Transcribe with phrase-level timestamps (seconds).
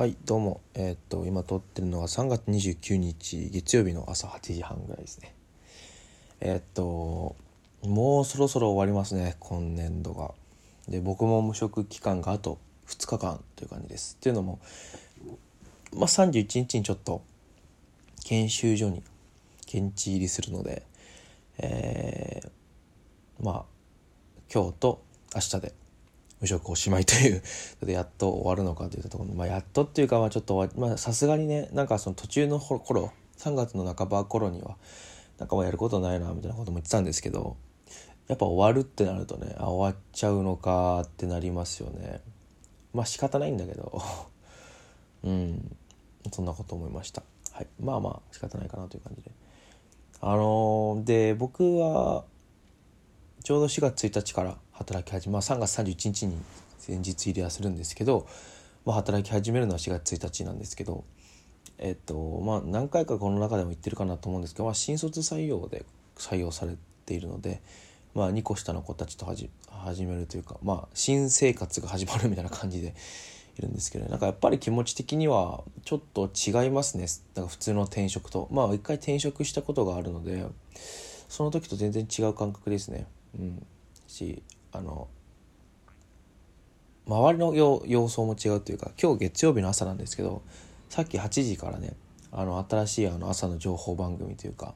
[0.00, 0.62] はいどうも。
[0.72, 5.34] えーっと今撮ってるのは3月29日月曜日の朝8時半ぐらいですね。
[6.40, 7.36] えーっと
[7.82, 10.32] もうそろそろ終わりますね今年度が。
[10.88, 14.16] で僕も無職期間があと2日間という感じです。
[14.18, 14.58] っていうのも
[15.92, 17.20] まあ31日にちょっと
[18.24, 19.02] 研修所に
[19.66, 20.82] 現地入りするので
[21.58, 23.64] えーまあ
[24.50, 25.02] 今日と
[25.34, 25.74] 明日で
[26.40, 27.42] 無職おしまいという
[27.86, 29.34] やっと終わるのかといったところ。
[29.34, 34.76] まあやっとっていうかまあちょっとさすがにねなんかその途中の頃3月の半ば頃には
[35.38, 37.56] なんかもうやることないなみたいなことも言ってたんですけど
[38.28, 42.20] やっぱ終わるってなるとねあ終わっちゃうのかってなりますよね。
[42.94, 44.00] まあ仕方ないんだけど。
[45.24, 45.76] うん。
[46.32, 47.22] そんなこと思いました。
[47.52, 47.66] はい。
[47.78, 49.30] まあまあ仕方ないかなという感じで。
[50.20, 52.24] あのー、で僕は
[53.42, 56.36] ちょうど4月1日から働き始め、まあ、3月31日に
[56.88, 58.26] 前日入りはするんですけど、
[58.86, 61.04] まあ、働き始めるのは4月1日なんですけど
[61.78, 65.84] えっとまあ何回かこの中でも言ってるかなと思うんですけど、まあ、新卒採用で
[66.16, 67.60] 採用されているので、
[68.14, 69.50] まあ、2個下の子たちと始
[70.06, 72.94] めるというか、まあ、新生活が始まるみたいな感じで
[73.58, 77.06] いるんですけど、ね、なんかやっぱり気持ち的にはちょっと違いますね。
[77.34, 78.48] なんか普通の転職と。
[78.50, 80.46] まあ一回転職したことがあるので
[81.28, 83.06] その時と全然違う感覚ですね。
[83.38, 83.66] うん。
[84.06, 84.42] し
[84.72, 85.08] あの
[87.06, 87.54] 周りの
[87.86, 90.42] 様相も違うというか今日月曜日の朝なんですけど
[90.88, 91.94] さっき8時からね
[92.32, 94.74] あの新しいあの朝の情報番組というか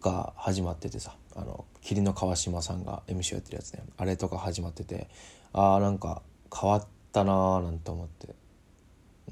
[0.00, 5.08] が始まっててさあの霧の川島さんが MC をやってるやつねあれとか始まってて
[5.52, 6.22] ああんか
[6.54, 8.34] 変わったなーなんて思って、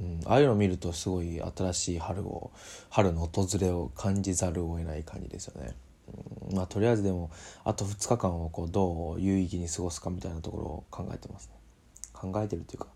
[0.01, 2.51] うん、ああいうの見るとすごい新しい春を
[2.91, 5.75] 春の訪れを感じざるを得ない感じですよね。
[6.53, 7.31] まあとりあえずでも
[7.65, 11.55] あと2日間をこうどう有意義に過ごすかみたいなところを考えてますね
[12.13, 12.89] 考えてるっていうか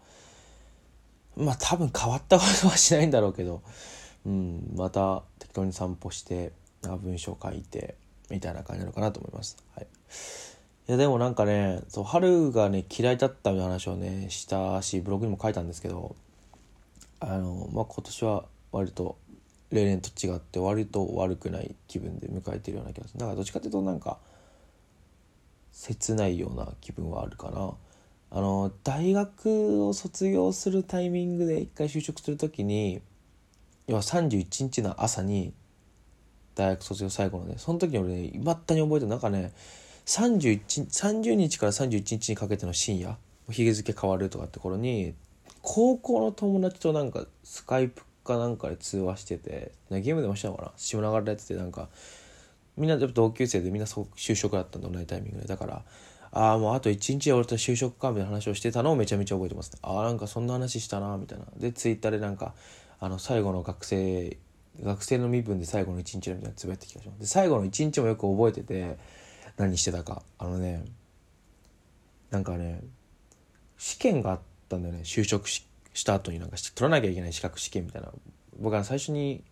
[1.36, 3.62] まあ多分変わったことはしないんだろうけど、
[4.26, 7.96] うん、また適当に散歩して文章書いて
[8.30, 9.62] みたいな感じなのかなと思います。
[9.74, 9.86] はい、
[10.88, 16.16] いやでもなんかねそう春がね嫌いだったみたいな話をねしたしブログにも書いたんですけど
[17.20, 19.16] あの、まあ、今年は割と
[19.70, 23.20] 例年と違って割と悪くない気分で迎えてるような気がする。
[23.20, 24.18] だからどっちかっていうとなんか
[25.72, 27.72] 切ないような気分はあるかな。
[28.32, 33.00] あの大学を卒業するタイミングで一回就職する時に
[33.88, 35.52] 要は31日の朝に
[36.54, 39.52] 大学卒業最後のねその時に俺ねいまだに覚えてるなんかね
[40.06, 43.16] 31 30日から31日にかけての深夜
[43.50, 45.14] 日付変わるとかって頃に
[45.62, 50.72] 高校の友達となんかスカイプかなんかで通話しててゲームでもしたのかな？
[50.76, 51.88] 下ながらやっててなんか
[52.76, 55.46] みんなやっぱ同級生でみんな就職だったんだ同じタイミングで。
[55.48, 55.82] だから
[56.32, 61.44] ああもうあと1日で俺と就職かみたいな話をしてたのをめちゃめちゃ覚えてます、ね、ああなんかそんな話したなみたいな。
[61.56, 62.54] でツイッターでなんか
[63.00, 64.38] あの最後の学生
[64.80, 68.96] 学生の身分で最後の1日みたいなつぶやいてきましたで最後の1日もよく覚えてて
[69.56, 70.22] 何してたか。
[70.38, 70.84] あのね
[72.30, 72.80] なんかね
[73.76, 78.12] 試験があったんだよね就職試した後になんか取らなきゃいけない資格試験みたいな。
[78.58, 79.42] 僕は最初に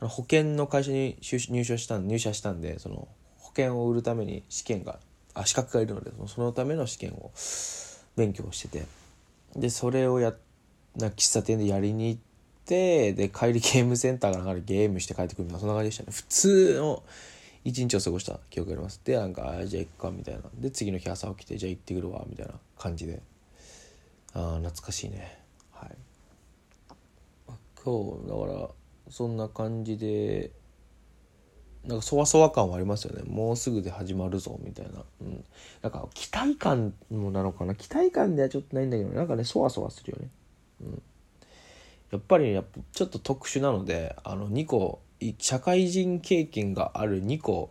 [0.00, 3.08] あの保険の会社に入社した入社したんでその
[3.38, 4.98] 保険を売るために試験が
[5.34, 7.30] あ資格がいるのでそのための試験を
[8.16, 8.86] 勉強してて。
[9.54, 10.34] でそれをや
[10.96, 12.20] な喫茶店でやりに行っ
[12.64, 16.08] てで帰りゲームセンターからゲームして帰ってくるみたいなそんな感じでしたね。
[16.10, 17.02] 普通の
[17.64, 19.00] 一日を過ごした記憶があります。
[19.04, 20.42] でなんかじゃあ行くかみたいな。
[20.54, 23.20] で次の日朝起きてじゃあ行ってくるわみたいな感じで。
[24.32, 25.41] ああ懐かしいね。
[27.84, 28.68] 今日だから
[29.10, 30.52] そんな感じで
[31.84, 33.24] なんかそわそわ感はありますよね。
[33.26, 35.44] もうすぐで始まるぞみたいな、うん、
[35.82, 37.74] なんか期待感もなのかな。
[37.74, 40.28] 期待感ではちょっとないんだけどなんかねそわそわするよね、
[40.82, 41.02] うん、
[42.12, 45.00] やっぱりやっぱちょっと特殊なのであの2個
[45.38, 47.70] 社会人経験がある2個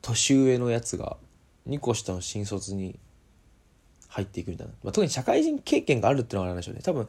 [0.00, 1.18] 年上のやつが
[1.68, 2.98] 2個下の新卒に
[4.08, 6.80] 入っていくみたいな、まあ、特に社会人経験があるっていうのがあるんでしょうね。
[6.82, 7.06] 多分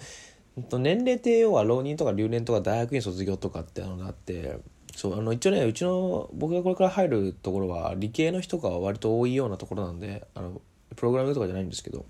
[0.79, 4.57] 年齢って要は浪人とか留年とか大学院卒業とかってのがあって
[4.95, 10.61] そうあの一応ねうちの僕がこれから入るところは理系の人が割と多いようなところなんであの
[10.95, 12.05] プログラミングとかじゃないんですけど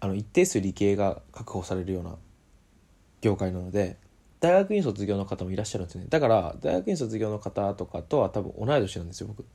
[0.00, 2.16] あの一定数理系が確保されるような
[3.20, 3.98] 業界なので
[4.40, 6.04] 大学院卒業の方もいらっしゃるんですね。
[6.10, 9.46] だから大学院卒業の方とかとは多分同い年なんですよ僕。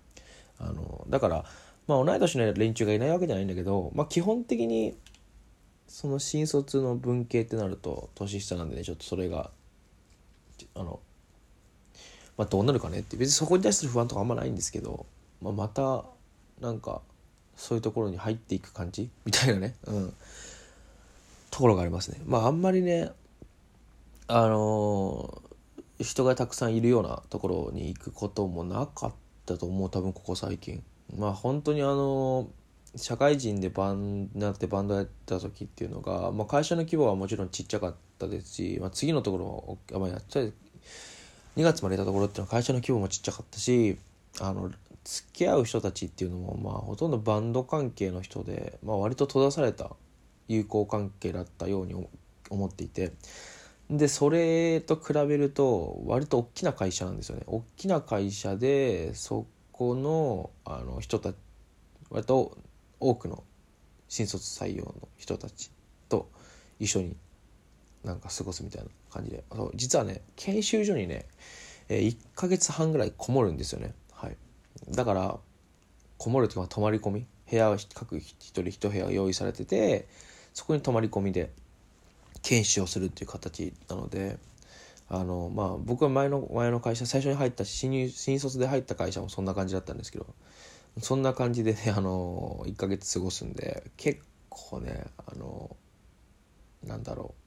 [0.57, 1.45] あのだから
[1.85, 4.95] まあ同い年の連中がいないわけじゃないんだけど、まあ、基本的に
[5.89, 9.49] その新卒の文系ってなると年下なんでねちょっとそれが
[10.75, 10.99] あの、
[12.37, 15.07] まあ、どうなるかねって別にそこに対する不安とかあんまないんですけど、
[15.41, 16.05] まあ、また
[16.61, 17.01] なんか
[17.57, 19.09] そういうところに入っていく感じ？
[19.25, 20.13] みたいなね、うん、
[21.49, 22.21] ところがありますね。
[22.25, 23.11] まああんまりね
[24.27, 25.41] あの
[25.99, 29.13] 人がたくさんいるようなところに行くこともなかっ
[29.45, 29.89] たと思う。
[29.89, 30.83] 多分ここ最近。
[31.17, 32.47] まあ本当にあの
[32.99, 40.51] 社会人でバンなってバンドやった時っていうのが、まあ、会社の規模はもちろんちっちゃかったですし、まあ、次のところ、まあ、やっちゃ2
[41.63, 43.97] 月までいたところっていうのは会社の規模もちっちゃかったし
[44.39, 44.71] あの
[45.03, 49.91] 付き合う人たちっていうのもまあほとんどバンド関係の人で、まあ、割と閉ざされた
[50.47, 52.07] 友好関係だったように
[52.49, 53.13] 思っていて
[53.89, 57.43] でそれと比べると割と大きな会社なんですよね。
[57.47, 61.35] 大きな会社でそこのあの人たち
[62.11, 62.57] 割と
[62.99, 63.43] 多くの
[64.07, 65.71] 新卒採用の人たち
[66.09, 66.29] と
[66.79, 67.15] 一緒に
[68.03, 69.43] なんか過ごすみたいな感じで
[69.75, 71.25] 実はね研修所にね
[71.89, 73.93] 1ヶ月半ぐらいこもるんですよね。
[74.11, 74.37] はい。
[74.91, 75.39] だから
[76.17, 80.07] こもるというか泊まり込み部屋は各一人一部屋用意されてて
[80.53, 81.51] そこに泊まり込みで
[82.41, 84.37] 研修をするっていう形なので
[85.09, 90.27] あのまあ僕は前の前の会社最初に入った新入新卒で入った会社もそんな感じだったんですけど
[91.01, 95.75] そんな感じでね あの1ヶ月過ごすんで結構ねあの
[96.83, 97.39] なんだろう。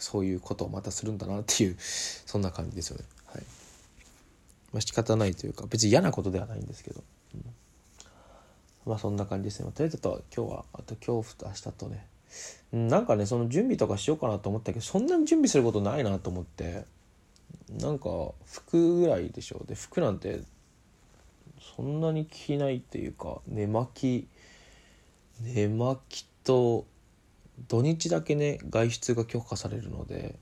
[0.00, 3.04] そういうことをまたするんだなっていうそんな感じですよね。
[3.26, 3.42] はい。
[4.72, 7.02] まあ仕方ないというか別に嫌なことではないんですけど、
[7.34, 7.44] うん、
[8.86, 9.72] まあそんな感じですね。
[9.72, 12.06] とりあえずと今日はあと今日と明日とね。
[12.72, 16.84] なんかねその準備とかしようかなと思ったけどそんなに準備することないなと思って
[17.70, 18.08] なんか
[18.44, 19.66] 服ぐらいでしょう。
[19.66, 20.42] で服なんて
[21.76, 24.28] そんなに着ないっていうか寝巻き
[25.42, 26.86] 寝巻きと
[27.68, 30.36] 土日だけね外出が許可されるので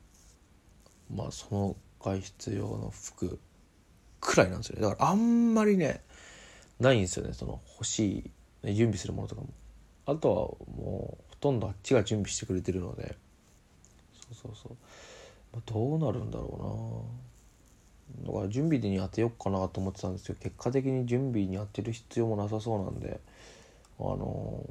[1.15, 3.39] まあその外出用の服
[4.21, 4.83] くらいなんですよね。
[4.83, 6.03] だからあんまりね
[6.81, 7.33] ないんですよね。
[7.33, 8.31] その欲し
[8.65, 9.49] い準備するものとかも。
[10.07, 10.35] あとは
[10.77, 13.17] もうほとんどあっちが準備してくれてるので。
[14.21, 14.77] そうそうそう、
[15.53, 17.26] まあ、どうなるんだろうな。
[18.25, 23.21] だから準備に当てようかなと思ってたんですけど結果的に準備に当てる必要もなさそうなんで
[23.99, 24.65] あの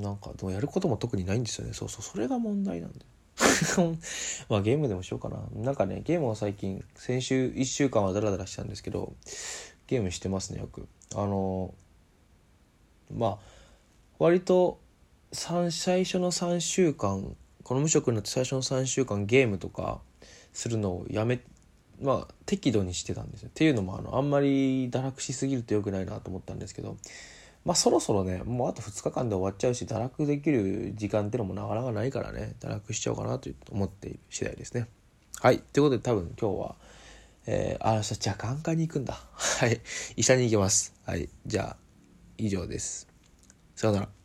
[0.00, 1.72] なんかでもやることも特にないんですよね。
[1.72, 3.04] そうそうそれが問題なんで。
[4.48, 5.42] まあゲームでもしようかな。
[5.54, 9.14] なんかねゲームは最近先週1週間はダラダラしたんですけど
[9.86, 10.88] ゲームしてますねよく。
[11.14, 11.74] あの
[13.14, 13.38] まあ
[14.18, 14.78] 割と
[15.32, 15.70] 最
[16.04, 20.00] 初の3週間この無職になって最初の3週間ゲームとか
[20.52, 21.40] するのをやめ
[22.00, 26.96] まあ適度にしてたんですよっていうのもあのあんまり堕落しすぎると良くないなと思ったんですけど
[27.64, 34.88] まあそろそろねもうあと2日間で終わっちゃうし堕落できる時間ってのもなかなかないからね堕落しちゃおうかなと思っている次第ですね
[35.40, 36.74] はいということで多分今日は
[37.46, 39.14] えー、あ、じゃあ眼科に行くんだ。
[39.34, 39.80] はい。
[40.16, 40.94] 医者に行きます。
[41.04, 41.28] はい。
[41.44, 41.76] じゃあ、
[42.38, 43.08] 以上です。
[43.74, 44.21] さよなら。